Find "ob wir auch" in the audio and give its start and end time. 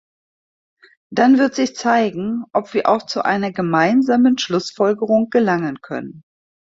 2.53-3.03